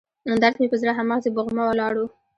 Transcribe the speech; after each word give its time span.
درد 0.41 0.55
مې 0.59 0.67
پر 0.71 0.77
زړه 0.81 0.91
هماغسې 0.99 1.29
بوغمه 1.35 1.63
ولاړ 1.67 1.93
و. 1.99 2.03